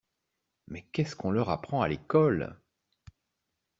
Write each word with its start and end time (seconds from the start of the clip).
Mais 0.67 0.81
qu’est-ce 0.91 1.15
qu’on 1.15 1.29
leur 1.29 1.51
apprend 1.51 1.83
à 1.83 1.87
l’école? 1.87 2.57